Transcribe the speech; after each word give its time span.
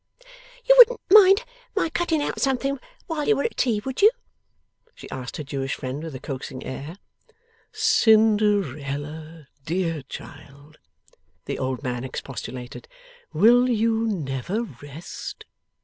'You 0.67 0.73
wouldn't 0.79 0.99
mind 1.11 1.43
my 1.75 1.89
cutting 1.91 2.23
out 2.23 2.41
something 2.41 2.79
while 3.05 3.23
we 3.27 3.33
are 3.33 3.43
at 3.43 3.55
tea, 3.55 3.83
would 3.85 4.01
you?' 4.01 4.09
she 4.95 5.07
asked 5.11 5.37
her 5.37 5.43
Jewish 5.43 5.75
friend, 5.75 6.01
with 6.03 6.15
a 6.15 6.19
coaxing 6.19 6.63
air. 6.65 6.97
'Cinderella, 7.71 9.47
dear 9.63 10.01
child,' 10.01 10.79
the 11.45 11.59
old 11.59 11.83
man 11.83 12.03
expostulated, 12.03 12.87
'will 13.31 13.69
you 13.69 14.07
never 14.07 14.63
rest? 14.81 15.45